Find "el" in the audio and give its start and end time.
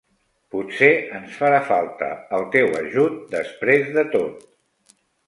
2.37-2.45